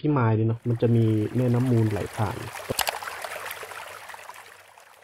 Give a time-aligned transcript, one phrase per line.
[0.00, 1.06] พี่มายเนี่ยเนาะมันจะมี
[1.36, 2.36] แม่น้ำมูลไหลผ่าน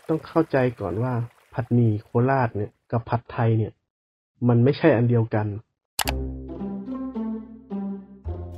[0.08, 1.12] ต้องเข้าใจก่อนว่า
[1.54, 3.72] ผัดหมี่โคราชเนี่ยกับผัดไทยเนี่ย
[4.48, 5.46] มันไม่ใช่อันเดียวกัน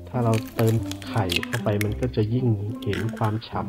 [0.09, 0.74] ถ้าเราเติม
[1.09, 2.47] ไข่เข้าไปมันก็จะยิ่ง
[2.83, 3.63] เห็นความฉ่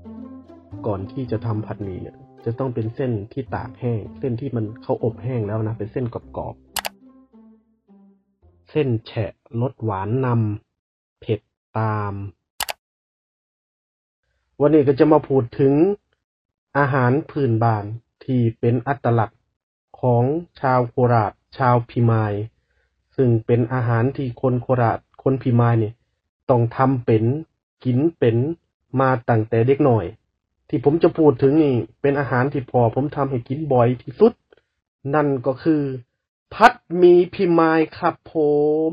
[0.00, 11.40] ำก่อนที่จะทำผัดหมี่เนี่ย จะต้องเป็นเส้นที่ตากแห้ง เส้นที่มันเขาอบแห้งแล้วนะ เป็นเส้นกรอบๆเส้นแฉะรสหวานนำเผ็ด
[11.78, 12.12] ตาม
[14.60, 15.72] วันนี้ก็จะมาพูดถึง
[16.78, 17.84] อาหารพื้นบ้าน
[18.24, 19.40] ที่เป็นอัตลักษณ์
[20.00, 20.24] ของ
[20.60, 22.32] ชาวโคราช ชาวพิมาย
[23.16, 25.94] ซึ่งเป็นอาหารที่คนโคราช คนพิมายเนี่ย
[26.50, 27.24] ต้องทำเป็น
[27.84, 28.36] กินเป็น
[29.00, 30.06] มาตั้งแต่เด็กหน่อย
[30.68, 34.32] ที่ผมจะพูดถึงนี่ เป็นอาหารที่พอผมทำให้กินบ่อยที่สุด
[35.14, 35.82] นั่นก็คือ
[36.54, 38.34] พัดมีพิมายครับผ
[38.90, 38.92] ม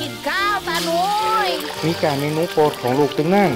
[0.00, 1.02] กินข้าวตาหนุ
[1.46, 1.48] ย
[1.86, 3.52] มีการเมนูโปรดของลูกตึงนั่น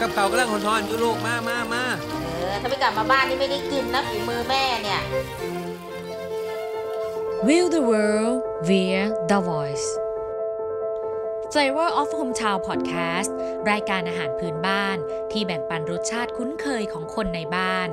[0.00, 1.84] กับเขากำลังหอนๆอยู่ลูกมามามา
[2.22, 5.02] เออถ้าไม่กลับมาบ้านนี่ไม่ได้กินนะฝีมือแม่เนี่ย
[7.48, 8.36] View the world
[8.68, 9.88] via the voice
[11.52, 13.30] Flavor of Hometown Podcast
[13.70, 14.96] รายการอาหารพื้นบ้าน
[15.32, 17.88] ที่แบ่งปันรสชาติคุ้นเคยของคนในบ้าน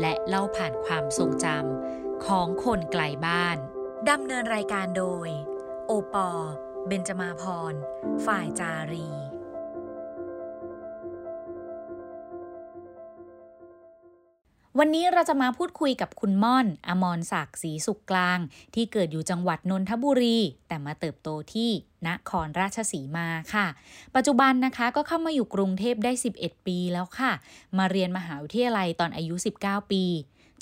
[0.00, 3.56] และเล่าผ่านความทรงจำของคนไกลบ้าน
[4.10, 5.28] ดำเนินรายการโดย
[5.86, 6.30] โอปอ
[6.88, 7.42] เบนจมาพ
[7.72, 7.74] ร
[8.26, 9.08] ฝ่ายจารี
[14.78, 18.38] วันนี้เราจะมาพูดคุยกับคุณม่อน อมรศักดิ์ศรีสุขกลาง
[18.74, 21.70] ที่เกิดอยู่จังหวัดนนทบุรี แต่มาเติบโตที่
[22.08, 23.66] นครราชสีมาค่ะ
[24.14, 27.32] ปัจจุบันนะคะก็เข้ามาอยู่กรุงเทพได้ 11 ปีแล้วค่ะ
[27.78, 29.34] มาเรียนมหาวิทยาลัยตอนอายุ
[29.64, 30.04] 19 ปี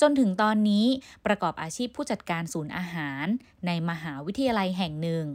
[0.01, 0.87] จนถึงตอนนี้
[1.27, 3.27] ประกอบอาชีพผู้จัดการศูนย์อาหาร
[3.67, 5.27] ในมหาวิทยาลัยแห่งหนึ่ง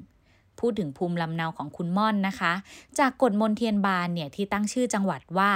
[0.60, 2.54] พูดถึงภูมิลำเนาของคุณม่อนนะคะ
[3.00, 5.52] จากกฎมนเทียนบานเนี่ยที่ตั้งชื่อจังหวัดว่า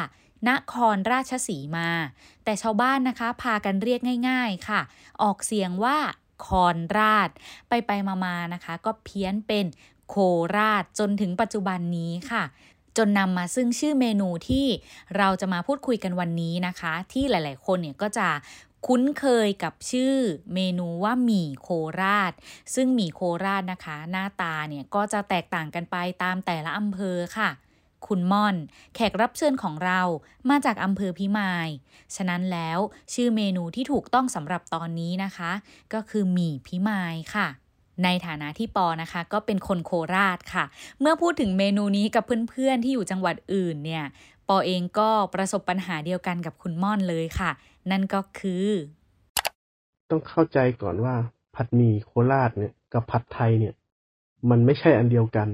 [0.50, 1.90] นครราชสีมา
[2.44, 4.82] แต่ชาวบ้านนะคะ พากันเรียกง่าย ๆค่ะ
[5.22, 5.98] ออกเสียงว่า
[6.46, 7.30] คอนราช
[7.70, 7.92] ไปไป
[8.26, 9.66] มาๆนะคะ ก็เพี้ยนเป็น
[10.10, 10.16] โค
[10.58, 12.44] ราชจนถึงปัจจุบันนี้ค่ะ
[12.98, 14.66] จนนำมาซึ่งชื่อเมนูที่
[15.18, 18.28] เราจะมาพูดคุยกันวันนี้นะคะ ที่หลาย ๆ คนเนี่ยก็จะ
[18.86, 20.16] คุ้นเคยกับชื่อ
[20.54, 21.70] เมนูว่าหมี่โค
[22.02, 22.34] ราช
[22.76, 27.50] ซึ่งหมี่โคราชนะคะ หน้าตาเนี่ยก็จะแตกต่างกันไปตามแต่ละอำเภอค่ะ
[28.08, 28.56] คุณม่อน
[28.96, 30.02] แขกรับเชิญของเรา
[30.50, 31.70] มาจากอำเภอพิมาย
[32.16, 32.80] ฉะนั้นแล้ว
[33.14, 35.52] ชื่อเมนูที่ถูกต้องสำหรับตอนนี้นะคะ
[35.94, 37.48] ก็คือหมี่พิมายค่ะ
[38.04, 40.66] ในฐานะที่ปอนะคะก็เป็นคนโคราชค่ะ
[41.00, 44.06] เมื่อพูดถึงเมนูนี้กับเพื่อนๆที่อยู่จังหวัดอื่นเนี่ย
[44.48, 47.52] ปอเองก็ประสบปัญหาเดียวกันกับคุณม่อนเลยค่ะ
[47.92, 48.68] นั่นก็คือ
[50.10, 51.16] ต้องเข้าใจก่อนว่า
[51.56, 53.74] ผัดหมี่โคราชเนี่ย กับผัดไทยเนี่ย
[54.50, 55.48] มันไม่ใช่อันเดียวกัน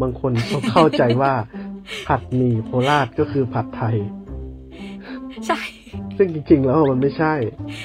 [0.00, 1.32] บางคนก็เข้าใจว่า
[2.08, 3.96] ผัดหมี่โคราชก็คือผัดไทย
[5.46, 5.60] ใช่
[6.16, 7.34] ซึ่งจริง ๆ แล้วมันไม่ใช่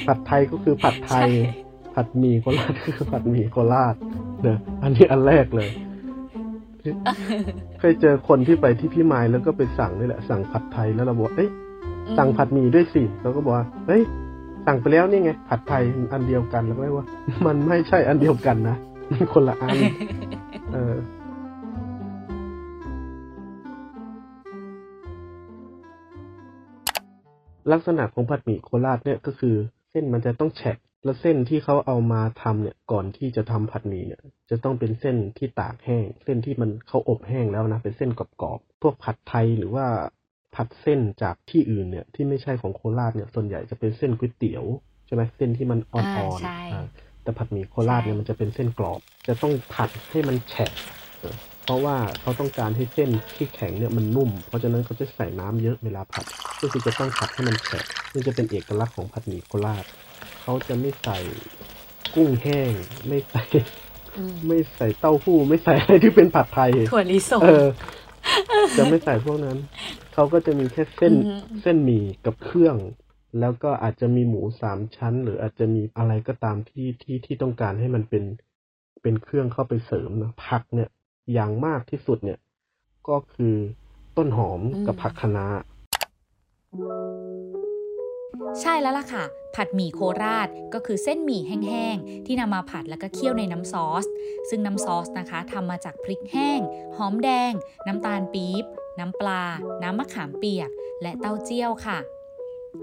[0.08, 1.62] ผัดไทยก็คือผัดไทยใช่
[1.96, 3.96] ผัดหมี่โคราชก็คือผัดหมี่โคราช
[4.42, 5.70] เนอะอันนี้อันแรกเลย
[7.80, 11.50] เคยเจอคนที่ไปที่พี่มายแล้วก็ไปสั่งนี่แหละ สั่งผัดไทยแล้วเราบอกเอ้ย
[12.18, 14.02] สั่งผัดหมี่ด้วยสิเราก็บอกว่าเฮ้ย
[14.66, 17.08] สั่งไปแล้วนี่ไง ผัดไทยอันเดียวกันแล้วก็เลยว่า
[17.46, 18.78] มันไม่ใช่อันเดียวกันนะ
[19.12, 19.75] มันคนละอัน
[20.74, 20.96] เออ
[27.72, 29.56] ลักษณะของผัดหมี่โคราชเนี่ยก็คือ
[29.91, 39.85] เส้นมันจะต้องแฉะแล้วเส้นที่เขาเอามาทำเนี่ย ก่อนที่จะทำผัดหมี่เนี่ย จะต้องเป็นเส้นที่ตากแห้ง เส้นที่มันเขาอบแห้งแล้วนะเป็นเส้นกรอบๆพวกผัดไทยหรือว่า
[40.56, 44.64] ผัดเส้นจากที่อื่นเนี่ยที่ไม่ใช่ของโคราชเนี่ยส่วนใหญ่จะเป็นเส้นก๋วยเตี๋ยว
[45.06, 46.86] ใช่ไหมเส้นที่มันอ่อ่าอนใช่ๆอ่า
[47.24, 50.72] แต่ผัดหมี่โคราชเนี่ยใช่มันจะเป็นเส้นกรอบ จะต้องผัดให้มันแฉะ
[51.19, 56.25] เออเพราะว่าเขาต้องการให้เส้นที่แข็งเนี่ยมันนุ่ม เพราะฉะนั้นเขาจะใส่น้ำเยอะเวลาผัด
[56.62, 57.84] ก็คือจะต้องผัดให้มันแฉะ
[58.14, 59.85] นี่จะเป็นเอกลักษณ์ของผัดหมี่โคราช
[60.41, 61.18] เขาจะไม่ใส่
[62.16, 62.72] กุ้งแห้ง
[63.08, 63.44] ไม่ใส่
[64.47, 67.67] ไม่ใส่เต้าหู้ ไม่ใส่อะไรที่เป็นผัดไทยถั่วลิสงเออ
[68.78, 69.58] จะไม่ใส่พวกนั้น
[70.14, 72.76] เขาก็จะมีแค่เส้นอือฮึเส้นหมี่กับเครื่อง
[73.40, 78.24] แล้วก็อาจจะมีหมูสามชั้น หรืออาจจะมีอะไรก็ตามที่ที่ที่ต้องการให้มันเป็น
[79.02, 80.90] เป็นเครื่องเข้าไปเสริมนะผักเนี่ย
[81.34, 82.40] อย่างมากที่สุดเนี่ย
[83.10, 83.56] ก็คือ
[84.18, 85.48] ต้นหอมกับผักคะน้า
[88.62, 89.24] ใช่แล้วล่ะค่ะ
[89.56, 94.06] ผัดหมี่โคราชก็คือเส้นหมี่แห้งๆ ที่นำมาผัดแล้วก็เคี่ยวในน้ำซอส
[94.50, 96.60] ซึ่งน้ำซอสนะคะทำมาจากพริกแห้ง
[96.98, 97.52] หอมแดง
[97.88, 98.66] น้ำตาลปี๊บ
[98.99, 99.43] น้ำปลา
[99.84, 100.69] น้ำมะขามเปียก
[101.01, 101.99] และเต้าเจี้ยวค่ะ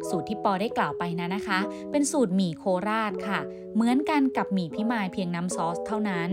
[0.08, 1.58] สูตรที่ปอได้กล่าวไปนะนะคะ
[1.90, 3.40] เป็นสูตรหมี่โคราชค่ะ
[3.74, 6.30] เหมือนกันกับหมี่พิมายเพียงน้ำซอสเท่านั้น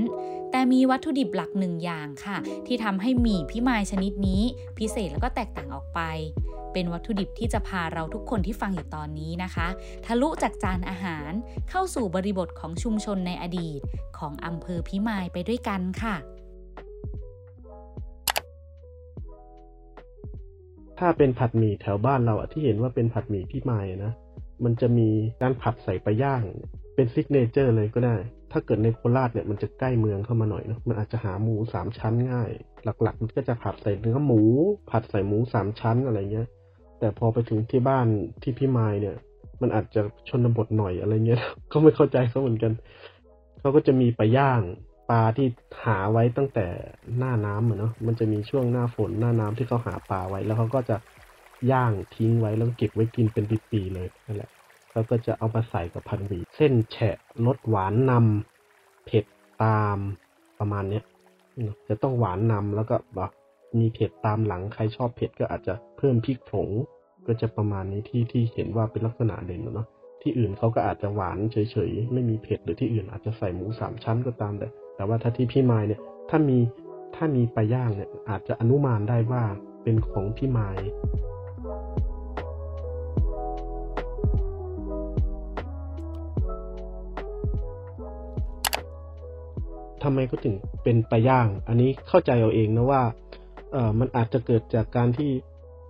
[0.52, 2.38] แต่มีวัตถุดิบหลักหนึ่งอย่างค่ะ
[2.68, 4.42] ที่ทำให้หมี่พิมายชนิดนี้
[4.78, 6.00] พิเศษแล้วก็แตกต่างออกไป
[6.74, 9.68] เป็นวัตถุดิบที่จะพาเราทุกคนที่ฟังอยู่ตอนนี้นะคะ
[10.06, 11.32] ทะลุจากจานอาหาร
[11.70, 13.80] เข้าสู่บริบทของชุมชนในอดีต
[14.18, 16.16] ของอำเภอพิมายไปด้วยกันค่ะ
[21.00, 24.14] ถ้าเป็นผัดหมี่แถวบ้านเราอะที่เห็นว่าเป็นผัดหมี่พี่ไมายอะนะ
[24.64, 25.10] มันจะมี
[25.42, 26.44] การผัดใส่ปลาย่าง
[26.96, 28.16] เป็นซิกเนเจอร์เลยก็ได้
[28.52, 32.50] ถ้าเกิดในโคราชเนี่ยมันจะใกล้เมืองเข้ามาหน่อยเนาะมันอาจจะหาหมูสามชั้นง่าย
[32.84, 34.42] หลักๆ มันก็จะผัดใส่เนื้อหมู
[34.92, 36.48] ผัดใส่หมูสามชั้นอะไรเงี้ย
[37.00, 38.08] แต่พอไปถึงที่บ้าน
[38.42, 39.16] ที่พี่ไมายเนี่ย
[39.62, 41.42] มันอาจจะชนบทหน่อยอะไรเงี้ย
[41.72, 42.74] ก็ไม่เข้าใจเขาเหมือนกัน
[43.60, 44.62] เขาก็จะมีปลาย่าง
[45.10, 45.48] ปลาที่
[45.86, 46.68] หาไว้ตั้งแต่
[47.18, 50.98] หน้าน้ำอะเนาะมันจะมีช่วงหน้าฝนหน้าน้ำที่เขาหาปลาไว้ แล้วเขาก็จะ
[51.72, 54.50] ย่างทิ้งไว้แล้วเก็บไว้กินเป็นปีๆเลยนั่นแหละ
[54.94, 59.26] แล้วก็จะเอามาใส่กับพันหวีเส้นแฉะรสหวานนำเผ็ด
[59.64, 59.98] ตาม
[60.60, 61.04] ประมาณเนี้ย
[61.88, 63.32] จะต้องหวานนำแล้วก็แบบ
[63.80, 66.70] มีเผ็ดตามหลังใครชอบเผ็ดก็อาจจะเพิ่มพริกผง
[67.28, 69.88] ก็จะประมาณนี้ที่ที่เห็นว่าเป็นลักษณะเด่นอะเนาะ
[70.22, 74.68] ที่อื่นเขาก็อาจจะหวานเฉยๆ ไม่มีเผ็ดหรือที่อื่นอาจจะใส่หมูสามชั้นก็ตามแต่
[74.98, 76.58] แต่ว่าถ้าที่พี่ไมายเนี่ยถ้ามี
[77.16, 79.44] ถ้ามีปลาย่างเนี่ยอาจจะอนุมานได้ว่า
[79.84, 80.80] เป็นของพี่ไมาย
[90.04, 93.04] ทำไมก็ถึงเป็นปลาย่าง อันนี้เข้าใจเอาเองนะว่า
[93.72, 95.32] เออมันอาจจะเกิดจากการที่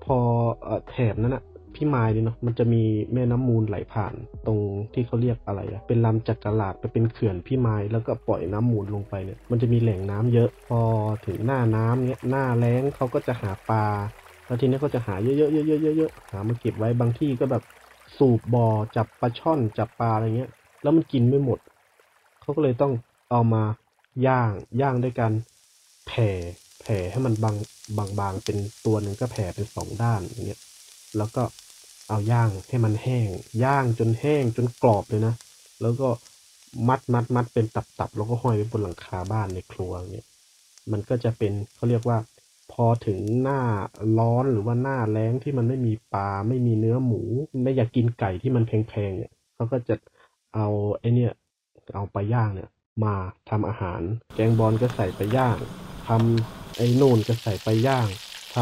[0.04, 0.18] พอ
[0.65, 1.44] ออแถบนั้นอะ
[1.77, 2.83] พี่มายเนี่ยเนาะมันจะมี
[3.13, 4.13] แม่น้ำมูลไหลผ่าน
[4.47, 4.59] ตรง
[4.94, 10.81] ที่เขาเรียกอะไรอะเป็นลำจักรลาดไปเป็นเขื่อนพี่มายแล้วก็ปล่อยน้ำมูลลงไปเนี่ยมันจะมีแหล่งน้ำเยอะพอ
[11.25, 13.85] ถึงหน้าน้ำเนี่ยหน้าแล้งเขาก็จะหาปลา
[14.45, 17.63] แล้วทีนี้ก็จะหาเยอะๆเยอะๆเยอะๆหามาเก็บไว้บางที่ก็แบบ
[18.18, 20.51] สูบบ่อจับปลาช่อนจับปลาอะไรเงี้ย
[20.81, 21.59] แล้วมันกินไม่หมด
[22.41, 22.94] เขาก็เลยต้อง
[23.31, 23.63] เอามา
[24.27, 24.51] ย่าง
[24.81, 25.31] ย่างด้วยกัน
[26.07, 26.30] แผ่
[26.81, 27.56] แผ่ให้มันบาง
[27.97, 30.62] บางบางเป็นตัวหนึ่งก็แผ่เป็นสองด้านอย่างเงี้ย
[31.18, 31.44] แล้วก็
[32.07, 33.30] เอาย่างให้มันแห้ง
[33.63, 35.33] ย่างจนแห้งจนกรอบเลยนะ
[35.81, 36.07] แล้วก็
[36.88, 40.27] มัดมัดมัดเป็นตับตับแล้วก็ห้อยไว้บนหลังคาบ้านในครัวเงี้ย
[40.92, 42.18] มันก็จะเป็นเขาเรียกว่า
[42.71, 43.62] พอถึงหน้า
[44.19, 47.21] ร้อนหรือว่าหน้าแล้งที่มันไม่มีปลาไม่มีเนื้อหมู
[47.63, 49.95] ไม่อยากกินไก่ที่มันแพงๆเนี่ยเขาก็จะ
[50.56, 50.68] เอา
[51.00, 51.33] ไอเนี่ย
[51.95, 52.69] เอาไปย่างเนี่ย
[53.04, 53.13] มา
[53.50, 54.01] ทำอาหาร
[54.36, 55.57] แกงบอลก็ใส่ไปย่าง
[56.07, 58.07] ทำไอ้นู่นก็ใส่ไปย่าง
[58.56, 58.57] ท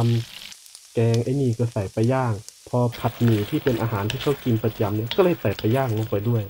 [0.46, 2.34] ำแกงไอ้นี่ก็ใส่ไปย่าง
[2.76, 6.44] อผัดหมี่ที่เป็นอาหารที่เขากินประจำเนี่ยก็เลยใส่ไปย่างลงไปด้วย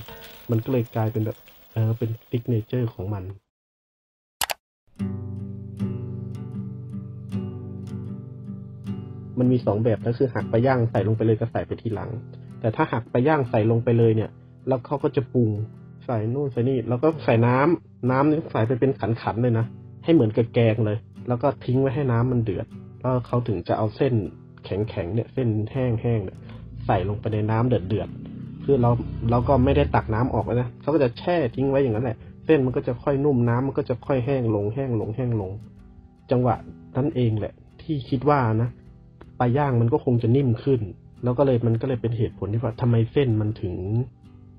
[0.50, 1.38] มันก็เลยกลายเป็นแบบ
[1.72, 3.24] เออเป็นซิกเนเจอร์ของมัน
[9.38, 12.10] มันมีสองแบบก็คือหักไปย่างใส่ลงไปเลยก็ใส่ไปทีหลัง
[12.60, 14.30] แต่ถ้าหักไปย่างใส่ลงไปเลยเนี่ย
[14.68, 15.50] แล้วเขาก็จะปรุง
[16.06, 19.66] ใส่นู่นใส่นี่แล้วก็ใส่น้ำน้ำนี่ใส่ไปเป็นขันๆเลยนะ
[20.04, 22.66] ให้เหมือนกับแกงเลย แล้วก็ทิ้งไว้ให้น้ำมันเดือด
[23.00, 24.14] แล้วเขาถึงจะเอาเส้น
[24.66, 26.38] แข็งๆเนี่ยเส้นแห้งๆเนี่ย
[26.86, 28.90] ใส่ลงไปในน้ำเดือดๆคือเรา
[29.30, 32.16] เราก็ไม่ได้ตักน้ำออกนะเขาก็จะแช่ทิ้งไว้อย่างนั้นแหละ
[32.46, 35.50] เส้นมันก็จะค่อยนุ่มน้ำมันก็จะค่อยแห้งลงแห้งลงแห้งลง
[36.30, 36.56] จังหวะ
[36.96, 38.68] นั้นเองแหละ ที่คิดว่านะ
[39.38, 40.80] ปลาย่างมันก็คงจะนิ่มขึ้น
[41.24, 43.74] แล้วก็เลยมันก็เลยเป็นเหตุผลที่ว่าทำไมเส้นมันถึง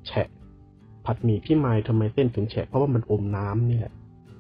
[0.08, 0.28] แฉะ
[1.06, 3.94] ผัดหมี่พี่ไม้ทำไมเส้นถึงแฉะเพราะว่ามันอมน้ำนี่แหละ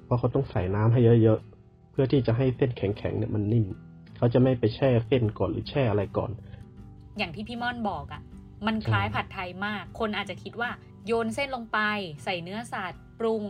[0.05, 3.65] เพราะเขาต้องใส่น้ำให้เยอะๆเพื่อที่จะให้เส้นแข็งๆเนี่ยมันนิ่ม
[4.17, 6.31] เขาจะไม่ไปแช่เส้นก่อนหรือแช่อะไรก่อน
[7.17, 8.21] อย่างที่พี่ม่อนบอกอะ่ะ
[8.67, 10.69] มันคล้ายผัดไทยมาก คนอาจจะคิดว่า
[11.07, 11.79] โยนเส้นลงไป
[12.23, 13.43] ใส่เนื้อสัตว์ปรุง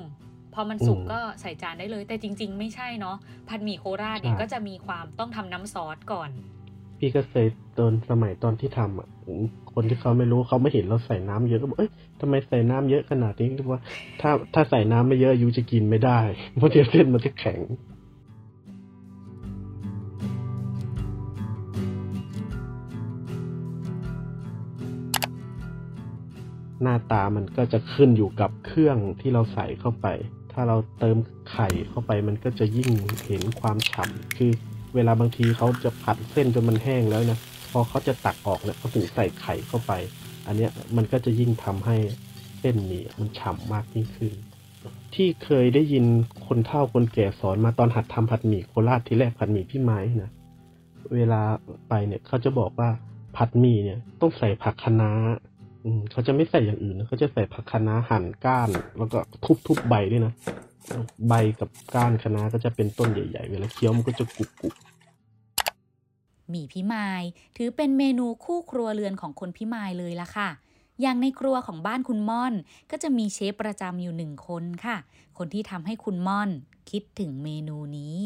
[0.54, 3.18] พอมันสุกอืมก็ใส่จานได้เลย แต่จริง ๆ ไม่ใช่เนาะ
[3.50, 6.30] ผัดหมี่โคราชเนี่ยใช่ก็จะมีความต้องทำน้ำซอสก่อน
[7.00, 7.48] พี่ก็เคย
[7.78, 9.08] ตอนสมัยตอนที่ทำอะ
[9.74, 13.84] คนที่เขาไม่รู้เขาไม่เห็นเราใส่น้ำเยอะก็บอกเอ้ยทำไมใส่น้ำเยอะขนาดนี้ก็บอกว่า
[14.22, 16.20] ถ้าถ้าใส่น้ำไม่เยอะยูจะกินไม่ได้
[16.58, 17.60] เพราะเดี๋ยวเส้นมันจะแข็ง
[26.82, 30.08] หน้าตามันก็จะขึ้นอยู่กับเครื่องที่เราใส่เข้าไป
[30.52, 31.18] ถ้าเราเติม
[31.52, 32.90] ไข่เข้าไปมันก็จะยิ่ง
[33.28, 34.52] เห็นความฉ่ำคือ
[34.96, 37.40] เวลาบางทีเขาจะผัดเส้นจนมันแห้งแล้วนะ
[37.72, 39.92] พอเขาจะตักออกเนี่ยเขาถึงใส่ไข่เข้าไป
[40.48, 41.98] อันเนี้ยมันก็จะยิ่งทำให้
[42.60, 44.34] เส้นหมี่มันฉ่ำมากยิ่งขึ้น
[45.16, 46.06] ที่เคยได้ยิน
[46.48, 50.32] คนเฒ่าคนแก่สอนมาตอนหัดทำผัดหมี่โคราชที่แรกผัดหมี่พี่ไม้นะ
[51.16, 51.42] เวลา
[51.90, 52.90] ไปเนี่ยเขาจะบอกว่า
[53.36, 55.12] ผัดหมี่เนี่ยต้องใส่ผักคะน้า
[56.12, 60.34] เขาจะไม่ใส่อย่างอื่นนะเขาจะใส่ผักคะน้าหั่นก้าน แล้วก็ทุบทุบใบด้วยนะ
[61.28, 64.74] ใบกับก้านคะน้าก็จะเป็นต้นใหญ่ ๆ เวลาเคี้ยวมันก็จะกรุบกรุบ
[66.50, 67.24] หมี่พิมาย
[67.58, 70.50] ถือเป็นเมนูคู่ครัวเรือนของคนพิมายเลยละค่ะ
[71.02, 72.54] อย่างในครัวของบ้านคุณม่อน
[72.92, 74.98] ก็จะมีเชฟประจำอยู่หนึ่งคนค่ะ
[75.38, 76.50] คนที่ทำให้คุณม่อน
[76.92, 78.20] คิดถึงเมนูนี้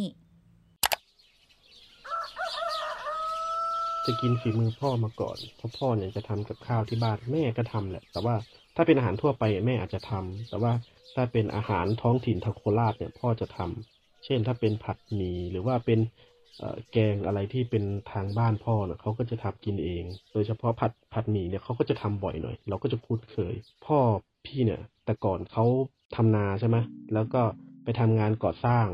[4.06, 8.36] จะกินฝีมือพ่อมาก่อนเพราะพ่อเนี่ยจะทำกับข้าวที่บ้านแม่ก็ทำแหละ แต่ว่า
[8.76, 10.74] ถ้าเป็นอาหารทั่วไปแม่อาจจะทำแต่ว่า
[11.16, 16.00] ถ้าเป็นอาหารท้องถิ่นทางโคราชเนี่ยพ่อจะทำเช่นถ้าเป็นผัดหมี่หรือว่าเป็น
[16.92, 20.04] แกงอะไรที่เป็นทางบ้านพ่อเนี่ยเขาก็จะทำกินเอง
[20.34, 23.56] โดยเฉพาะผัดผัดหมี่เนี่ยเขาก็จะทำบ่อยหน่อย เราก็จะคุ้นเคย
[23.86, 23.98] พ่อ
[24.46, 25.66] พี่เนี่ย แต่ก่อนเขา
[26.16, 26.78] ทำนาใช่ไหม
[27.14, 27.42] แล้วก็
[27.84, 28.88] ไปทำงานก่อสร้าง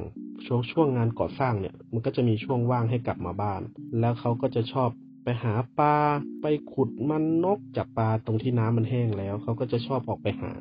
[0.46, 3.62] ช่วงช่วงงานก่อสร้างเนี่ย มันก็จะมีช่วงว่างให้กลับมาบ้าน
[4.00, 4.90] แล้วเขาก็จะชอบ
[5.24, 5.96] ไปหาปลา
[6.42, 10.52] ไปขุดมันนกจากปลาตรงที่น้ำมันแห้งแล้ว เขาก็จะชอบออกไปหา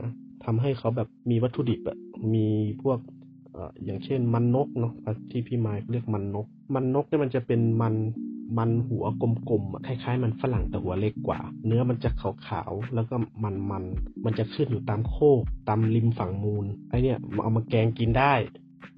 [0.44, 1.96] ทำให้เขาแบบมีวัตถุดิบอะ
[2.34, 2.48] มี
[2.82, 2.98] พวก
[3.84, 4.92] อย่างเช่นมันนกเนาะ
[5.30, 7.94] ที่พี่ไม้เรียกมันนก มันนกเนี่ยมันจะเป็นมัน
[8.58, 18.34] มันหัวกลมๆคล้ายๆ มันฝรั่งแต่หัวเล็กกว่า เนื้อมันจะขาวๆแล้วก็มันๆมันจะขึ้นอยู่ตามโคกตามริมฝั่งมูลไอเนี่ยเอามาแกงกินได้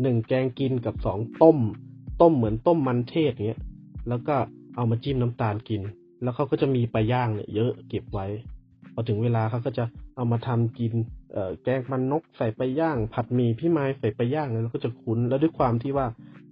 [0.02, 1.58] หนึ่งแกงกินกับสองต้ม
[2.20, 3.60] ต้มเหมือนต้มมันเทศเงี้ย
[4.08, 4.34] แล้วก็
[4.76, 5.82] เอามาจิ้มน้ำตาลกิน
[6.22, 8.26] แล้วเขาก็จะมีปลาย่างเนี่ยเยอะเก็บไว้
[8.94, 9.84] พอถึงเวลาเขาก็จะ
[10.16, 10.92] เอามาทำกิน
[11.32, 16.06] เอ่อแกงมันนกใส่ปลาย่าง ผัดหมี่พี่ไม้ใส่ปลาย่างเนี่ยเราก็จะคุ้นแล้วด้วยความที่ว่า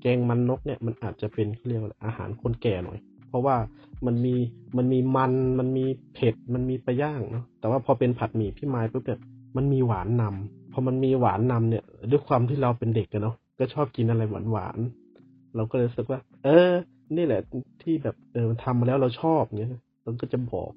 [0.06, 2.98] กงมันนกเนี่ยมันอาจจะเป็นเขาเรียกว่าอาหารคนแก่หน่อย
[3.28, 3.56] เพราะว่า
[4.06, 4.34] มันมี
[4.76, 5.84] มันมีมันมันมี
[6.14, 9.20] เผ็ดมันมีปลาย่างเนาะแต่ว่าพอเป็นผัดหมี่พี่ไม้ปุ๊บเนี่ย
[9.56, 14.78] มันมีหวานนำพอมันมีหวานนำเนี่ย ด้วยความที่เราเป็นเด็กกันเนาะก็ชอบกินอะไรหวานหวาน
[15.56, 16.72] เราก็เลยรู้สึกว่า เออ
[17.16, 17.40] นี่แหละ
[17.82, 19.70] ที่แบบเออทำมาแล้วเราชอบเงี้ย
[20.02, 20.70] เราก็จะบอก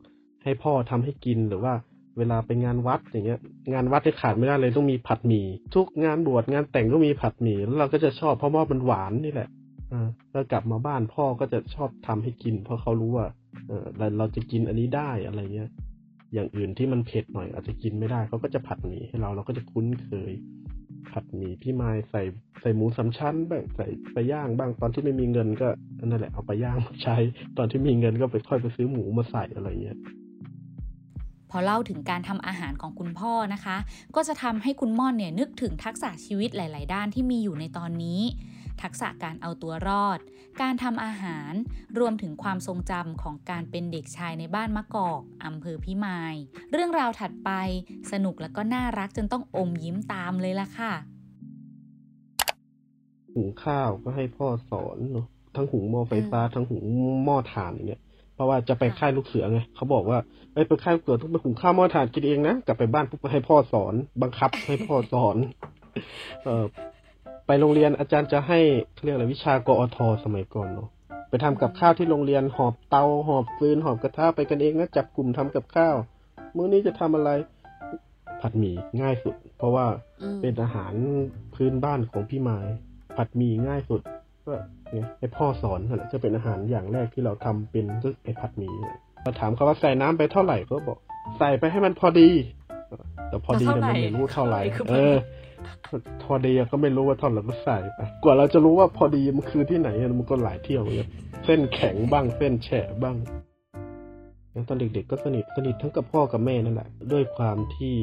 [0.43, 1.74] ให้พ่อทำให้กินหรือว่า
[2.17, 3.39] เวลาไปงานวัดอย่างเงี้ย
[3.73, 9.49] งานวัดที่ขาดไม่ได้เลยต้องมีผัดหมี่ทุกงานบวชงานแต่งก็มีผัดหมี่แล้วเราก็จะชอบเพราะว่ามันหวานนี่แหละ
[9.91, 13.27] อ่าแล้วกลับมาบ้านพ่อก็จะชอบทำให้กิน เพราะเขารู้ว่า
[13.67, 15.69] เออเราเราจะกินอันนี้ได้อะไรเงี้ย
[16.33, 20.31] อย่างอื่นที่มันเผ็ดหน่อยอาจจะกินไม่ได้เขาก็จะผัดหมี่ให้เราเราก็จะคุ้นเคย
[21.11, 22.21] ผัดหมี่พี่ไม้ใส่
[22.61, 25.67] ใส่หมูสามชั้นบ้างใส่ไปย่างบ้างตอนที่ไม่มีเงินก็
[26.05, 27.17] นั่นแหละเอาไปย่างมาใช้
[27.57, 29.97] ตอนที่มีเงินก็ไปค่อยไปซื้อหมูมาใส่อะไรเงี้ย
[31.50, 33.77] พอเล่าถึงการทำอาหารของคุณพ่อนะคะ
[34.15, 38.22] ก็จะทำให้คุณม่อนเนี่ยนึกถึงทักษะชีวิตหลาย ๆ ด้านที่มีอยู่ในตอนนี้
[38.82, 40.20] ทักษะการเอาตัวรอด
[40.62, 41.53] การทำอาหาร
[42.00, 46.36] รวมถึงความทรงจำของการเป็นเด็กชายในบ้านมะกอกอำเภอพิมาย
[46.72, 47.50] เรื่องราวถัดไป
[48.12, 50.94] สนุกแล้วก็น่ารักจนต้องอมยิ้มตามเลยล่ะค่ะ
[53.34, 56.84] หุงข้าวก็ให้พ่อสอนเนาะทั้งหุงหม้อไฟฟ้าทั้งหุง
[57.25, 58.01] หม้อถ่านอย่างเงี้ย
[58.39, 60.19] เพราะว่าจะไปค่ายลูกเสือไงเขาบอกว่า
[60.53, 65.36] เอ้ยไปค่ายลูกเสือต้องไปหุงข้าวหม้อถ่านกินเองนะกลับไปบ้านปุ๊บก็ให้พ่อสอน บังคับให้พ่อสอน
[66.46, 66.65] เออ
[67.48, 68.60] ไปโรงเรียนอาจารย์จะให้
[68.93, 70.89] เขาเรียกอะไรวิชากอทสมัยก่อนเนาะ
[71.29, 75.96] ไปทำกับข้าวที่โรงเรียนหอบเตาหอบฟืนหอบกระทะไปกันเองนะจับกลุ่มทำกับข้าว
[76.55, 77.29] มื้อนี้จะทำอะไร
[78.41, 79.86] ผัดหมี่ง่ายสุด เพราะว่า
[80.41, 80.93] เป็นอาหาร
[81.55, 82.60] พื้นบ้านของพี่ไม้
[83.17, 84.01] ผัดหมี่ง่ายสุด
[84.46, 84.53] ก็
[84.91, 90.98] เนี่ยให้พ่อสอนนั่นแหละจะเป็นอาหารอย่างแรกที่เราทำเป็นก็ไอผัดหมี่เนี่ยพอถามเขาว่าใส่น้ำไปเท่าไหร่เขาบอก
[91.39, 92.29] ใส่ไปให้มันพอดี
[93.29, 95.00] แต่พอดีเนี่ยมันไม่รู้เท่าไหร่เท่าไหร่
[95.88, 101.08] คือพอดีเออพอดีก็ไม่รู้ว่าเท่าไหร่ก็ใส่ไปกว่าเราจะรู้ว่าพอดีมันคือที่ไหนมันก็หลายเที่ยวเลย
[101.46, 103.15] เส้นแข็งบ้างเส้นแฉะบ้าง
[104.51, 107.96] อย่างตอนเด็กๆก็สนิทสนิททั้งกับพ่อกับแม่นั่นแหละ ด้วยความที่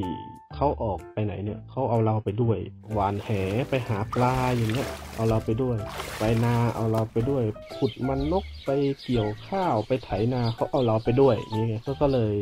[0.57, 2.59] เขาออกไปไหนเนี่ยเขาเอาเราไปด้วย
[2.93, 3.31] หวานแห
[3.69, 5.77] ไปหาปลาอย่างเงี้ยเอาเราไปด้วย
[6.19, 7.43] ไปนาเอาเราไปด้วย
[7.77, 8.71] ขุดมันนกไป
[9.03, 12.35] เกี่ยวข้าวไปไถนาเขาเอาเราไปด้วยอย่างเงี้ยก็ก็เลย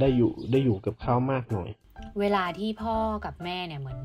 [0.00, 1.68] ได้อยู่ได้อยู่กับเขามากหน่อย
[2.20, 4.00] เวลาที่พ่อกับแม่เนี่ยเหมือน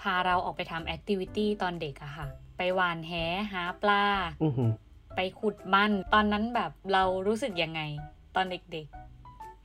[0.00, 2.26] พาเราออกไปทำแอคทิวิตี้ตอนเด็กอะค่ะ
[2.56, 3.12] ไปหวานแห
[3.52, 4.04] หาปลา
[4.42, 4.70] อือหือ
[5.16, 7.80] ไปขุดมันตอนนั้นแบบเรารู้สึกยังไง
[8.17, 8.86] ต อนเด็ก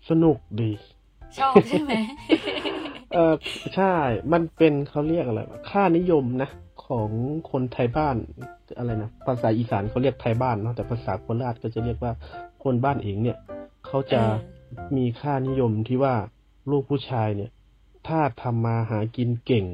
[0.09, 1.91] สนุกดีๆชอบใช่ไหม
[3.13, 3.33] เออ
[3.75, 3.93] ใช่
[4.33, 6.49] มันเป็นเขาเรียกอะไรวะค่านิยมนะ
[6.87, 7.09] ของ
[7.51, 8.15] คนไทยบ้าน
[8.77, 12.13] อะไรนะ ภาษาอีสานเขาเรียกไทยบ้านเนาะ แต่ภาษาโคราชก็จะเรียกว่า
[12.63, 13.37] คนบ้านเองเนี่ย
[13.85, 16.15] เขาจะเออมีค่านิยมที่ว่า
[16.71, 17.51] ลูกผู้ชายเนี่ย
[18.07, 19.65] ถ้าทำมาหากินเก่ง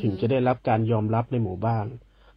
[0.00, 1.86] ถึงจะได้รับการยอมรับในหมู่บ้าน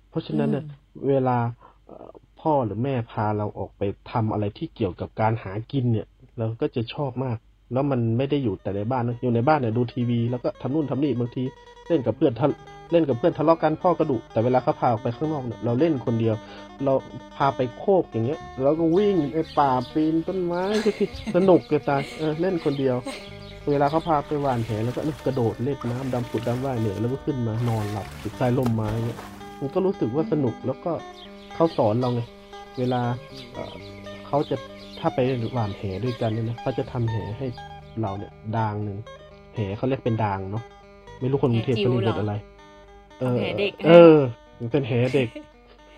[0.10, 0.66] เพราะฉะนั้นเนี่ย
[1.08, 1.38] เวลา
[1.86, 7.38] เอ่อ พ่อหรือแม่พาเราออกไปทำอะไรที่เกี่ยวกับการหากินเนี่ยเราก็จะชอบมาก
[7.74, 11.44] แล้วมันไม่ได้อยู่แต่ในบ้านนะอยู่ในบ้านเนี่ยดูทีวี แล้วก็ทำนู่นทำนี่บางที
[11.88, 12.48] เล่นกับเพื่อนทะ
[12.92, 16.36] เล่นกับเพื่อนทะเลาะกันพ่อก็ดุแต่เวลาเขาพาออกไปข้างนอกเนี่ยเราเล่นคนเดียว
[16.84, 16.94] เรา
[17.36, 22.96] พาไปโคกอย่างเงี้ยเราก็วิ่งไปป่าปีนต้นไม้ก็ที่สนุกจะตายเออเล่นคนเดียว
[23.70, 29.20] เวลาเขาพาไปหวานแหแล้วก็กระโดดเล่นน้ำดำผุดดำว่ายเหนื่อยแล้วก็ขึ้นมานอนหลับอยู่ใต้ร่มไม้เนี่ย
[29.60, 30.92] มันก็รู้สึกว่าสนุกแล้วก็
[31.58, 32.22] เขาสอนเราไง
[32.80, 33.02] เวลา
[33.54, 33.74] เอ่อ
[34.28, 34.56] เขาจะ
[35.00, 35.20] ถ้าไป
[35.54, 37.48] หว่านแหด้วยกันเนี่ยนะเขาจะทำแหให้
[38.02, 38.98] เราเนี่ยดางหนึ่ง
[39.56, 40.64] แหเขาเรียกเป็นดางเนาะ
[41.20, 42.36] ไม่รู้คนกรุงเทพแหจิ๋เขาวเรียกเหรออะไร
[43.20, 44.18] เออแหเด็กเออ
[44.60, 45.30] มันเป็นแหเด็ก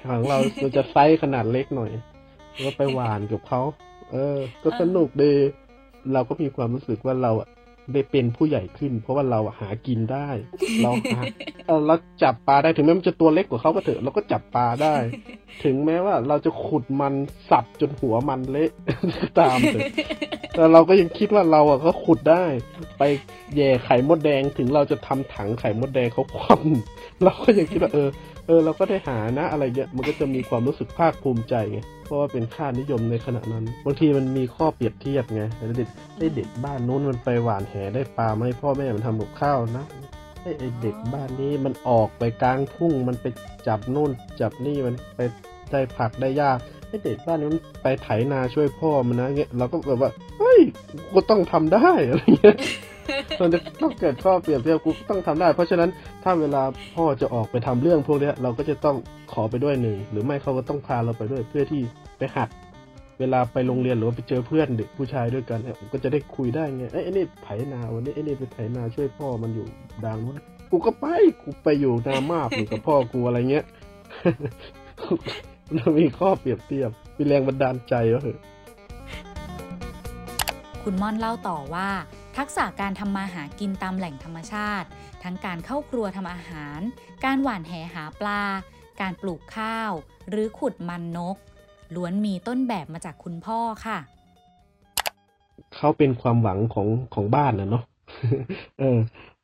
[0.10, 1.92] ของเรามันจะไซส์ขนาดเล็กหน่อย
[2.52, 3.62] แล้วก็ไปหวานกับเขา
[4.12, 5.34] เออ ก็สนุกดี
[6.14, 7.48] เราก็มีความรู้สึกว่าเราอะ
[7.94, 10.30] ได้เป็นผู้ใหญ่ขึ้น เพราะว่าเราหากินได้
[10.84, 11.22] เราหา
[11.88, 14.96] เราจับปลาได้ถึงแม้มันจะตัวเล็กกว่าเขาก็เถอะเราก็จับปลาได้
[15.64, 17.14] ถึงแม้ว่าเราจะขุดมัน
[17.50, 18.72] สับจนหัวมันเละ
[19.40, 19.88] ตามเถอะ
[20.56, 22.46] แต่เราก็ยังคิดว่าเราอะก็ขุดได้
[22.98, 23.04] ไป
[23.56, 28.10] แย่ไข่มดแดงถึงเราจะทำถังไข่มดแดงเขาคว่ำเราก็ยังคิดว่าเออ
[28.50, 35.44] เออเราก็ได้หานะอะไรเงี้ยมันก็จะมีความรู้สึกภาคภูมิใจไงเพราะว่าเป็นค่านิยมในขณะนั้น บางทีมันมีข้อเปรียบเทียบไง
[35.78, 39.86] เด็กไอ้เด็กบ้านนู้นมันไปหวานแหได้ปลาไหมพ่อแม่มันทำกับข้าวนะ
[40.42, 43.26] ไอ้ไอ้เด็กบ้านนี้มันออกไปกลางทุ่งมันไป
[43.68, 45.20] จับนู่นจับนี่มันไป
[45.72, 46.52] ได้ผักได้หญ้า
[46.88, 50.62] ไอ้เด็กบ้านนี้มันไปไถนาช่วยพ่อมันนะเงี้ยเราก็แบบว่าเฮ้ย
[51.12, 52.56] กูต้องทำได้อะไรเงี้ย
[53.42, 55.90] มันจะต้องเกิดข้อเปรียบเทียบกูต้องทำได้ เพราะฉะนั้น
[56.24, 56.64] ถ้าเวลา
[56.96, 58.98] พ่อจะออกไปทำเรื่องพวกเนี้ยเราก็จะต้อง
[59.34, 61.82] ขอไปด้วยหนึ่งหรือไม่เขาก็ต้องพาเราไปด้วยเพื่อที่
[62.18, 62.50] ไปหัด
[63.20, 69.66] เวลาไปโรงเรียนหรือว่าไปเจอเพื่อนเด็กผู้ชายด้วยกันเนี่ยก็จะได้คุยได้ไงเอ้ไอ้นี่ไถนาวันนี้ไอ้นี่ไปไถนาช่วยพ่อมันอยู่
[70.06, 70.40] ดังนู้น
[70.72, 71.06] กูก็ไป
[71.42, 73.66] กูไปอยู่นามาบอยู่กับพ่อกูอะไรเงี้ย
[75.76, 78.40] เรามีข้อเปรียบเทียบมีแรงบันดาลใจวะเหอะ
[80.84, 81.88] คุณม่อนเล่าต่อว่า
[82.40, 84.88] ทักษะการทำมาหากินตามแหล่งธรรมชาติ
[85.24, 86.80] ทั้งการเข้าครัวทำอาหาร
[87.26, 88.44] การหว่านแหหาปลา
[89.02, 89.92] การปลูกข้าว
[90.30, 91.38] หรือขุดมันนก
[91.96, 94.00] ล้วนมีต้นแบบมาจากคุณพ่อค่ะ
[95.76, 97.84] เขาเป็นความหวังของของบ้านนะเนาะ
[98.80, 98.98] เออ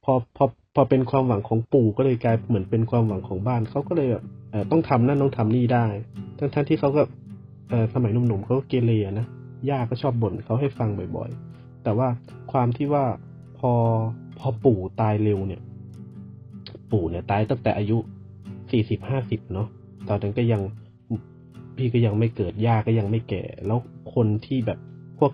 [0.03, 4.23] พอพอพอเป็นความหวังของปู่ก็เลยกลายเหมือนเป็นความหวังของบ้านเขาก็เลยแบบ
[4.71, 5.85] ต้องทำนั่นต้องทำนี่ได้
[6.37, 7.01] ทั้งทั้งที่เขาก็
[7.93, 9.27] สมัยหนุ่มๆเขาก็เกเรนะ
[9.69, 11.54] ย่าก็ชอบบ่นเขาให้ฟังบ่อยๆ
[11.85, 12.09] แต่ว่า
[12.51, 13.05] ความที่ว่า
[13.57, 13.71] พอ
[14.39, 15.61] พอปู่ตายเร็วเนี่ย
[16.91, 17.97] ปู่เนี่ยตายตั้งแต่อายุ
[18.71, 19.67] สี่สิบห้าสิบเนาะ
[20.07, 20.61] ตอนนั้นก็ยัง
[21.75, 23.79] พี่ก็ยังไม่เกิดย่าก็ยังไม่แก่ แล้ว
[24.13, 24.79] คนที่แบบ
[25.19, 25.31] พวก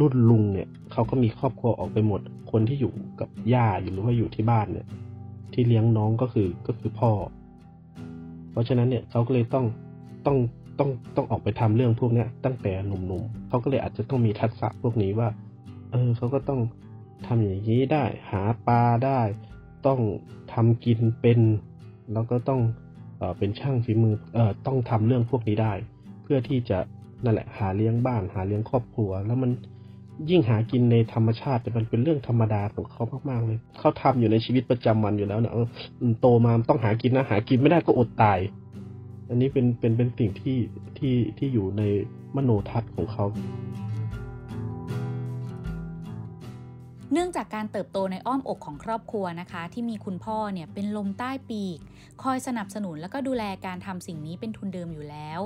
[0.00, 4.86] รุ่นลุงเนี่ยเขาก็มีครอบครัวออกไปหมด คนที่อยู่กับย่าอยู่หรือว่าอยู่ที่บ้านเนี่ย
[5.52, 7.10] ที่เลี้ยงน้องก็คือก็คือพ่อ
[8.50, 9.66] เพราะฉะนั้นเนี่ยเขาก็เลยต้อง
[10.26, 10.36] ต้อง
[10.78, 15.28] ต้องต้องออกไปทำเรื่องพวกเนี้ยตั้งแต่หนุ่มๆเขาก็เลยอาจจะต้องมีทักษะพวกนี้ว่า
[15.90, 16.60] เออเขาก็ต้อง
[17.26, 19.20] ทำอย่างนี้ได้ หาปลาได้
[19.86, 20.00] ต้อง
[20.52, 21.40] ทำกินเป็น
[22.12, 22.60] แล้วก็ต้อง
[23.18, 25.72] เออเป็นช่างฝีมือเออต้องทำเรื่องพวกนี้ได้
[26.22, 26.78] เพื่อที่จะ
[27.24, 29.50] นั่นแหละ หาเลี้ยงบ้านหาเลี้ยงครอบครัว แล้วมัน
[30.30, 35.52] ยิ่งหากินในธรรมชาติแต่มันเป็นเรื่องธรรมดาของเขามากๆเลยเขาทำอยู่ในชีวิตประจำวันอยู่แล้วนะ
[36.20, 38.38] โตมาต้องหากินนะหากินไม่ได้ก็อดตาย
[39.28, 40.58] อันนี้เป็นเป็นเป็นสิ่งที่
[40.98, 41.82] ที่ที่อยู่ใน
[42.36, 43.24] มโนทัศน์ของเขา
[47.12, 51.78] เนื่องจากการเติบโตในอ้อมอกของครอบครัวนะคะ ที่มีคุณพ่อเนี่ยเป็นลมใต้ปีก
[52.22, 55.40] คอยสนับสนุนแล้วก็ดูแลการทำสิ่งนี้เป็นทุนเดิมอยู่แล้ว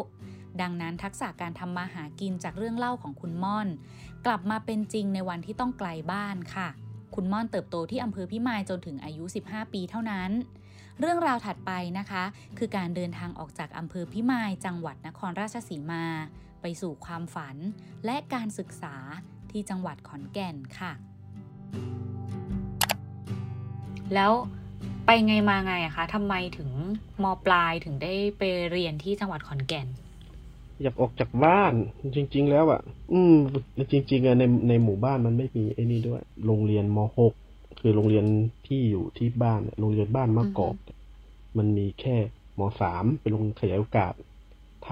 [0.61, 3.69] ดังนั้นทักษะการทำมาหากินจากเรื่องเล่าของคุณม่อน
[4.27, 6.69] กลับมาเป็นจริงในวันที่ต้องไกลบ้านค่ะ
[7.15, 10.31] คุณม่อนเติบโตที่อำเภอพิมายจนถึงอายุ 15 ปีเท่านั้น
[11.01, 12.25] เรื่องราวถัดไปนะคะ
[12.59, 16.05] คือการเดินทางออกจากอำเภอพิมายจังหวัดนครราชสีมา
[16.63, 17.57] ไปสู่ความฝัน
[18.05, 18.97] และการศึกษา
[19.51, 20.93] ที่จังหวัดขอนแก่นค่ะ
[24.15, 24.33] แล้ว
[25.07, 26.71] ไปไงมาไงอะคะทำไมถึง
[27.23, 29.89] มปลายถึงได้ไปเรียนที่จังหวัดขอนแก่น
[30.83, 31.75] อยากออกจากบ้าน
[32.17, 32.81] จริง ๆ แล้วอะ
[33.13, 33.35] อืม
[33.93, 37.33] จริง ๆอะในในหมู่บ้านมันไม่มีไอ้นี่ด้วย โรงเรียนมหก
[37.81, 38.25] คือโรงเรียน
[38.67, 40.77] ที่อยู่ที่บ้าน โรงเรียนบ้านมะกอก
[41.59, 42.17] มันมีแค่
[42.59, 44.15] มสามเป็นโรงขยายโอกาส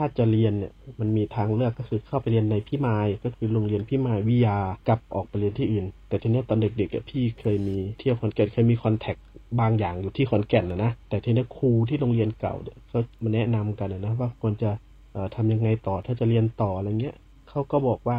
[0.03, 4.59] ถ้าจะเรียนเนี่ยมันมีทางเลือกก็คือเข้าไปเรียนในพี่มายก็คือโรงเรียนพี่มายวิยา
[4.89, 9.17] กับออกไปเรียนที่อื่น แต่ทีนี้ตอนเด็กๆพี่เคยมีเที่ยวขอนแก่นเคยมีคอนแทค
[9.61, 14.71] บางอย่างอยู่ที่ขอนแก่นนะนะแต่ทีนี้ครูที่โรงเรียนเก่าเนี่ยเขามาแนะนำกันนะว่าควรจะ
[15.13, 17.17] เอ่อทำยังไงต่อถ้าจะเรียนต่ออะไรเงี้ย
[17.49, 18.19] เขาก็บอกว่า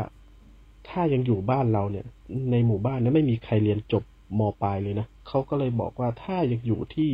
[0.90, 2.06] ถ้ายังอยู่บ้านเราเนี่ย
[2.52, 4.04] ในหมู่บ้านนี่ยไม่มีใครเรียนจบ
[4.40, 7.12] มปลายเลยนะเขาก็เลยบอกว่าถ้ายังอยู่ที่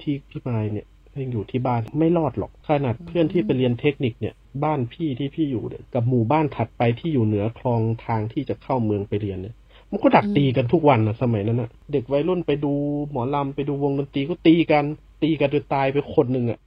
[0.00, 0.86] ที่พี่มายเนี่ย
[1.22, 9.54] ยังอยู่ที่บ้านไม่รอดหรอก ขนาดเพื่อนที่ไปเรียนเทคนิคเนี่ยบ้านพี่ที่พี่อยู่เนี่ยกับหมู่บ้านถัดไปที่อยู่เหนือคลองทางที่จะเข้าเมืองไปเรียนเนี่ย
[9.90, 12.72] มันก็ดักตีกันทุกวันนะสมัยนั้นนะเด็กวัยรุ่นไปดู
[13.10, 14.84] หมอลำไปดูวงดนตรีก็ตีกัน
[15.22, 16.58] ตีกันจนตายไปคนหนึ่งอะ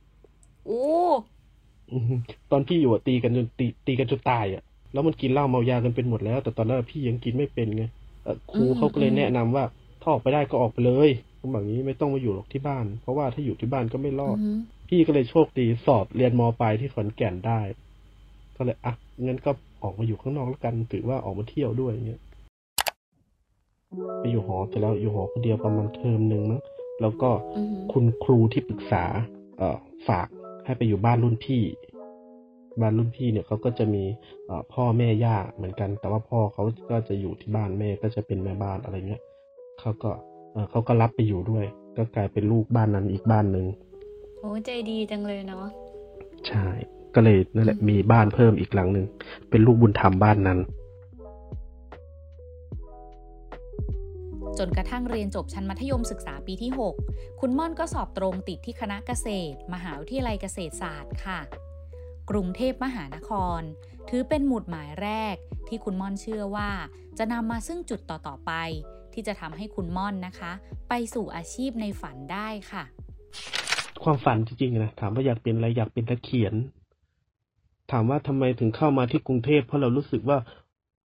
[0.65, 0.81] โอ้
[1.91, 2.13] อืม
[2.51, 7.83] ตอนพี่อยู่อะตีกันจนตีตีกันจนตายอะ แล้วมันกินเหล้าเมายากันเป็นหมดแล้ว แต่ตอนนั้นพี่ยังกินไม่เป็นไง
[8.23, 9.63] เอ่อครูอืมเขาก็เลยอืมแนะนำว่า
[10.01, 17.62] ถ้าออกไปได้ก็ออกไปเลย เขาบอกงี้ไม่ต้องมาอยู่หรอกที่บ้าน เพราะว่าถ้าอยู่ที่บ้านก็ไม่รอดอือหือพี่ก็เลยโชคดีสอบเรียนมปลายที่ขอนแก่นได้
[18.58, 18.93] ก็เลยอะ
[19.26, 19.52] งั้นก็
[19.84, 22.21] ออกมาอยู่ข้างนอกแล้วกันถือว่าออกมาเที่ยวด้วยอย่างเงี้ย
[24.19, 26.62] ไปอยู่หอเสร็จแล้วอยู่หอคนเดียวประมาณเทอมหนึ่งมั้ง
[27.02, 29.04] แล้วก็อือหือคุณครูที่ปรึกษา
[29.58, 30.28] เอ่อฝาก
[30.65, 31.63] ให้ไปอยู่บ้านรุ่นพี่
[32.82, 34.04] บ้านรุ่นพี่เนี่ยเขาก็จะมี
[34.45, 39.21] เอ่อพ่อแม่ย่าเหมือนกัน แต่ว่าพ่อเขาก็จะอยู่ที่บ้านแม่ก็จะเป็นแม่บ้านอะไรเงี้ย
[39.80, 40.12] เขาก็
[40.58, 41.65] เอ่อเขาก็รับไปอยู่ด้วย
[41.98, 43.65] ก็กลายเป็นลูกบ้านนั้นอีกบ้านหนึ่ง
[44.39, 45.65] โอ้ใจดีจังเลยเนาะ
[46.48, 46.65] ใช่
[47.15, 49.06] ก็เลยนั่นแหละมีบ้านเพิ่มอีกหลังหนึ่ง
[49.50, 50.60] เป็นลูกบุญธรรมบ้านนั้น
[54.58, 56.72] จนกระทั่งเรียนจบชั้นมัธยมศึกษาปีที่
[57.06, 61.39] 6 คุณม่อนก็สอบตรงติดที่คณะเกษตร มหาวิทยาลัยเกษตรศาสตร์ค่ะ
[62.30, 63.62] กรุงเทพมหานคร
[64.10, 65.36] ถือเป็นหมุดหมายแรก
[65.67, 66.72] ที่คุณม่อนเชื่อว่า
[67.17, 68.52] จะนำมาซึ่งจุดต่อๆไป
[69.17, 70.51] ที่จะทำให้คุณม่อนนะคะ
[70.89, 72.84] ไปสู่อาชีพในฝันได้ค่ะ
[74.03, 76.53] ความฝันจริงๆนะถามว่าอยากเป็นอะไรอยากเป็นนักเขียน
[77.91, 80.38] ถามว่าทำไมถึงเข้ามาที่กรุงเทพเพราะเรารู้สึกว่า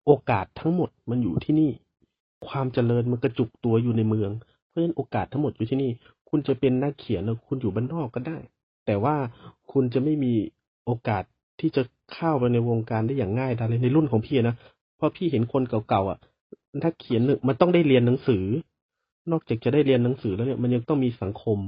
[0.06, 1.70] โอกาสทั้งหมดมันอยู่ที่นี่
[2.48, 4.30] ความเจริญมันกระจุกตัวอยู่ในเมือง
[4.66, 5.90] เพราะฉะนั้นโอกาสทั้งหมดอยู่ที่นี่
[6.28, 8.38] คุณจะเป็นนักเขียนแล้วคุณอยู่บ้านนอกก็ได้
[8.86, 9.16] แต่ว่า
[9.72, 10.32] คุณจะไม่มี
[10.84, 11.22] โอกาส
[11.60, 14.56] ที่จะเข้าไปในวงการได้อย่างง่ายดายเลยในรุ่นของพี่นะ
[14.96, 16.18] เพราะพี่เห็นคนเก่าๆอะ
[16.82, 18.44] นักเขียนเนี่ยมันต้องได้เรียนหนังสือ
[19.30, 21.58] นอกจากจะได้เรียนหนังสือแล้วเนี่ยมันยังต้องมีสังคม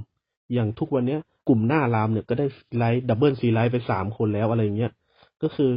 [0.53, 4.93] อย่างทุกวันเนี้ย กลุ่มหน้ารามเนี่ยก็ได้ไรต์ double ซีไรต์ไปสามคนแล้วอะไรอย่างเงี้ย
[5.43, 5.71] ก็คือ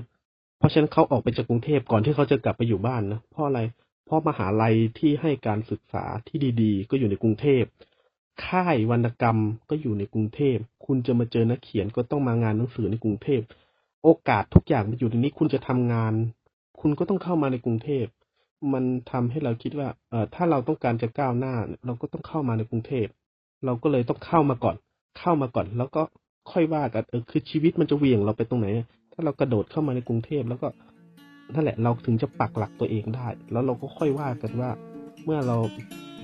[0.58, 3.62] เพราะฉะนั้นเขาออกไปจากกรุงเทพก่อนที่เขาจะกลับไปอยู่บ้านนะเพราะอะไร
[4.06, 7.64] เพราะมหาลัยที่ให้การศึกษาที่ดีๆ ก็อยู่ในกรุงเทพ
[8.46, 9.38] ค่ายวรรณกรรม
[9.70, 13.42] ก็อยู่ในกรุงเทพ คุณจะมาเจอนักเขียนก็ต้องมางานหนังสือในกรุงเทพ
[14.04, 16.14] โอกาสทุกอย่างมันอยู่ในนี้ คุณจะทำงาน
[16.80, 18.06] คุณก็ต้องเข้ามาในกรุงเทพ
[18.74, 21.54] มันทำให้เราคิดว่าเออถ้าเราต้องการจะก้าวหน้า
[21.86, 23.08] เราก็ต้องเข้ามาในกรุงเทพ
[23.66, 24.76] เราก็เลยต้องเข้ามาก่อน
[25.20, 26.02] เข้ามาก่อน แล้วก็
[26.52, 28.68] ค่อยว่ากันเออคือชีวิตมันจะเวี่ยงเราไปตรงไหน
[29.14, 30.68] ถ้าเรากระโดดเข้ามาในกรุงเทพแล้วก็
[31.54, 34.70] นั่นแหละเราถึงจะปักหลักตัวเองได้ แล้วเราก็ค่อยว่ากันว่า
[35.26, 35.58] เมื่อเรา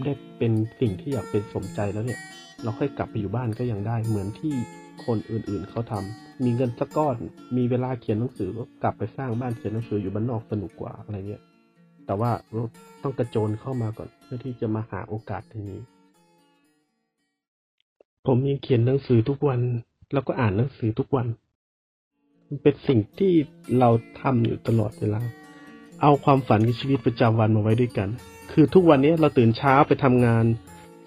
[0.05, 2.19] ได้เป็นสิ่งที่อยากเป็นสมใจแล้วเนี่ย
[2.63, 4.53] เราค่อยกลับไปอยู่บ้านก็ยังได้ เหมือนที่
[5.05, 7.15] คนอื่นๆเขาทำมีเงินสักก้อน
[7.57, 11.41] มีเวลาเขียนหนังสือก็กลับไปสร้างบ้านเขียนหนังสืออยู่บ้านนอกสนุกกว่าอะไรเงี้ย
[12.05, 12.63] แต่ว่าเรา
[13.03, 15.81] ต้องกระโจนเข้ามาก่อน เพื่อที่จะมาหาโอกาสตรงนี้
[18.27, 19.59] ผมยังเขียนหนังสือทุกวัน
[20.13, 21.27] แล้วก็อ่านหนังสือทุกวัน
[22.47, 23.33] มันเป็นสิ่งที่
[23.79, 23.89] เรา
[24.21, 25.21] ทำอยู่ตลอดเวลา
[26.01, 28.09] เอาความฝันกับชีวิตประจำวันมาไว้ด้วยกัน
[28.51, 30.45] คือทุกวันนี้เราตื่นเช้าไปทำงาน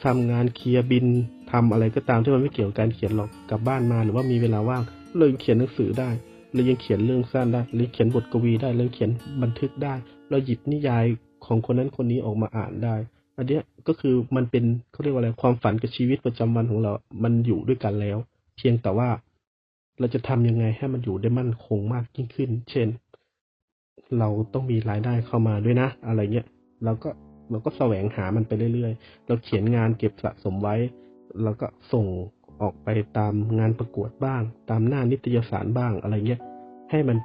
[0.05, 1.07] ทำงานเคลียร์บิน
[1.53, 4.83] ทำอะไรก็ตามที่มันไม่เกี่ยวกับการเขียนหรอกกลับบ้านมาหรือว่ามีเวลาว่าง
[5.17, 6.11] เรายังเขียนหนังสือได้
[6.55, 9.11] เรายังเขียนเรื่องสั้นได้เรายังเขียนบทกวีได้เรายังเขียน
[9.43, 9.95] บันทึกได้
[10.31, 11.05] เราหยิบนิยาย
[11.47, 12.95] ของคนนั้นคนนี้ออกมาอ่านได้
[13.37, 18.19] อันเนี้ยก็คือมันเป็นเขาเรียกว่าอะไรความฝันกับชีวิตประจำวันของเรา มันอยู่ด้วยกันแล้ว
[18.57, 19.09] เพียงแต่ว่า
[19.99, 22.89] เราจะทำยังไงให้มันอยู่ได้มั่นคงมากยิ่งขึ้น เช่น
[24.19, 26.47] เราต้องมีรายได้เข้ามาด้วยนะ อะไรเงี้ย
[26.85, 27.11] เราก็
[27.51, 30.77] เราก็แสวงหามันไปเรื่อยๆ เราเขียนงานเก็บสะสมไว้
[31.43, 32.07] แล้วก็ส่ง
[32.63, 36.41] ออกไปตามงานประกวดบ้าง ตามหน้านิตยสารบ้างอะไรเงี้ย
[36.91, 37.17] ให้มัน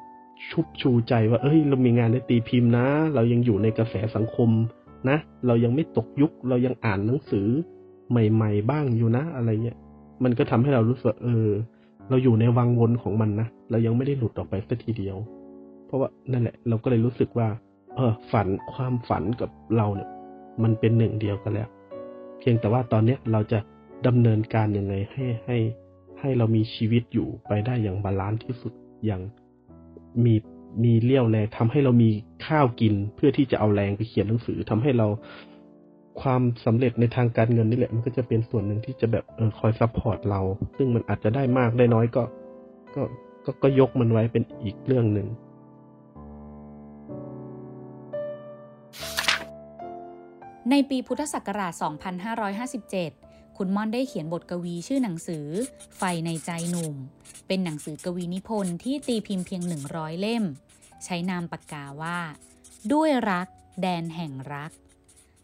[0.50, 4.50] ชุบชูใจว่า เอ้ย เรามีงานได้ตีพิมพ์นะ เรายังอยู่ในกระแสสังคม
[5.10, 7.48] นะ เรายังไม่ตกยุค เรายังอ่านหนังสือ
[8.12, 9.78] ใหม่ ๆ บ้างอยู่นะ อะไรเงี้ย
[10.24, 11.50] มันก็ทำให้เรารู้สึกว่าเออ
[12.10, 15.18] เราอยู่ในวังวนของมันนะ เรายังไม่ได้หลุดออกไปสักทีเดียว
[15.86, 17.48] เพราะว่านั่นแหละ เราก็เลยรู้สึกว่า
[17.96, 20.10] เออ ฝันความฝันกับเราเนี่ย
[20.64, 21.70] มันเป็นหนึ่งเดียวกันแล้ว
[22.40, 23.60] เพียงแต่ว่าตอนเนี้ยเราจะ
[24.08, 25.58] ดำเนินการยังไงให้ให้
[26.20, 28.74] ให้เรามีชีวิตอยู่ไปได้อย่าง balance ที่สุด
[29.06, 29.22] อย่าง
[30.26, 30.34] มี
[30.84, 32.10] มีเรี่ยวแรงทำให้เรามี
[32.46, 35.08] ข้าวกิน เพื่อที่จะเอาแรงไปเขียนหนังสือทำให้เรา
[36.22, 40.42] ความสำเร็จในทางการเงินนี่แหละ มันก็จะเป็นส่วนหนึ่งที่จะแบบเออคอย support เรา
[40.78, 42.24] ซึ่งมันอาจจะได้มากได้น้อยก็
[42.96, 43.02] ก็
[43.46, 45.28] ก็ก็ยกมันไว้เป็นอีกเรื่องหนึ่ง
[50.70, 51.74] ในปีพุทธศักราช
[53.00, 55.46] 2557 คุณม่อนได้เขียนบทกวีชื่อหนังสือ
[55.98, 56.96] ไฟในใจหนุ่ม
[57.48, 59.62] เป็นหนังสือกวีนิพนธ์ที่ตีพิมพ์เพียง
[59.92, 60.44] 100 เล่ม
[61.04, 62.20] ใช้นามปากกาว่า
[62.94, 63.48] ด้วยรัก
[63.82, 64.72] แดนแห่งรัก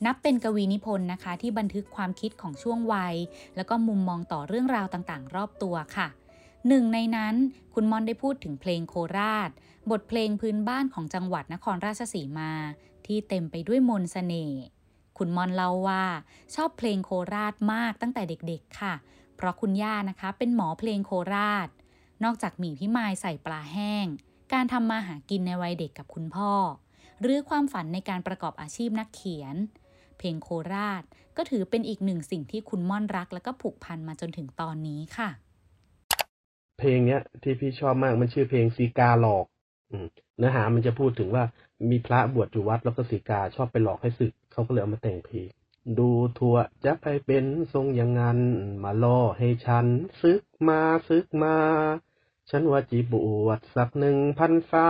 [0.05, 3.15] นับเป็นกวีนิพนธ์นะคะ ที่บันทึกความคิดของช่วงวัย
[3.55, 6.07] แล้วก็มุมมองต่อเรื่องราวต่างๆ รอบตัวค่ะ
[6.67, 7.35] หนึ่งในนั้น
[7.73, 9.49] คุณมอนได้พูดถึงเพลงโคราช
[9.91, 12.51] บทเพลงพื้นบ้านของจังหวัดนครราชสีมา
[13.05, 14.61] ที่เต็มไปด้วยมนเสน่ห์
[15.17, 16.03] คุณมอนเล่าว่า
[16.55, 18.93] ชอบเพลงโคราชมากตั้งแต่เด็กๆค่ะ
[19.35, 21.67] เพราะคุณย่านะคะเป็นหมอเพลงโคราช
[22.23, 24.05] นอกจากหมี่พี่มายใส่ปลาแห้ง
[24.53, 26.53] การทำมาหากินในวัยเด็กกับคุณพ่อ
[27.21, 29.55] หรือความฝันในการประกอบอาชีพนักเขียน
[30.17, 31.03] เพลงโคราช
[31.37, 35.29] ก็ถือเป็นอีกหนึ่งสิ่งที่คุณม่อนรัก และก็ผูกพันมาจนถึงตอนนี้ค่ะ
[36.79, 39.45] เพลงเนี้ย ที่พี่ชอบมากมันชื่อเพลงซีกาหลอก
[39.91, 39.93] อ
[40.37, 41.43] เนื้อหามันจะพูดถึงว่า
[41.91, 45.49] มีพระบวชอยู่วัดแล้วก็สีกาชอบไปหลอกให้ศึก เขาก็เลยเอามาแต่งเพลง
[45.99, 48.39] ดูทั่วจะไปเป็นทรงอย่างนั้น
[48.83, 49.85] มาล่อให้ฉัน
[50.21, 51.55] ซึกมาซึกมา
[52.49, 53.13] ฉันว่าจีบ
[53.45, 54.87] วชสักหนึ่งพันษา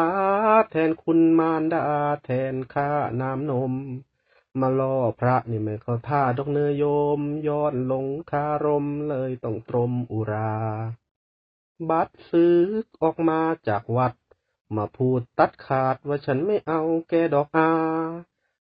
[0.71, 1.85] แทนคุณมารดา
[2.23, 2.89] แทนข้า
[3.21, 3.73] น้ำนม
[4.59, 6.85] มาล่อพระนี่ไม่เขาท่าดอกเนยโย
[7.17, 10.55] มย้อนลงคารมเลยต้องตรมอุรา
[11.89, 12.47] บัดซึ
[12.83, 14.13] กออกมาจากวัด
[14.75, 17.69] มาพูดตัดขาดว่าฉันไม่เอาแกดอกอา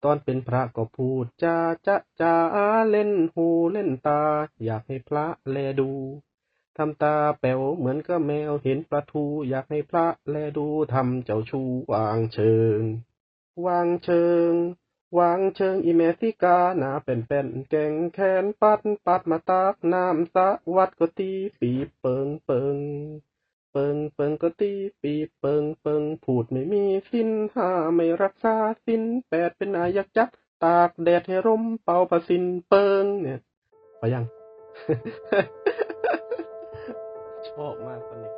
[0.03, 2.35] ตอนเป็นพระก็พูดจาจะจา
[2.89, 4.21] เล่นหูเล่นตา
[4.63, 5.91] อยากให้พระแลดู
[6.77, 11.61] ทำตาแป๋วเหมือนกับแมวเห็นปลาทู อยากให้พระแลดูทำเจ้าชู
[11.93, 12.79] วางเชิง
[13.65, 14.51] วางเชิง
[15.19, 22.77] วางเชิงอีเมสิกาหนาเป็นเป็นแก่งแขนปัดปัดมาตากน้ำสะวัดก็ตีปีเปิงเปิง
[23.75, 28.55] เปิงเปิงก็ตีปีเปิงเปิงพูดไม่มีสิ้นห้าไม่รักษา
[28.85, 30.29] สิ้นแปดเป็นอายักจัก
[30.63, 33.39] ตากแดดให้ร่มเป่าประสินเปิงเนี่ย
[33.99, 34.25] ไปยัง
[37.49, 38.33] ชอบมากตอนเด็ก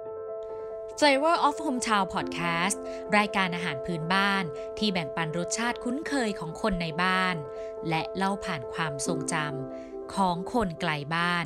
[1.00, 2.78] Flavor of Hometown Podcast
[3.17, 4.43] รายการอาหารพื้นบ้าน
[4.78, 7.36] ที่แบ่งปันรสชาติคุ้นเคยของคนในบ้าน
[7.89, 11.45] และเล่าผ่านความทรงจำของคนไกลบ้าน